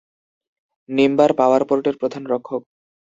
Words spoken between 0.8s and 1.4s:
নিমবার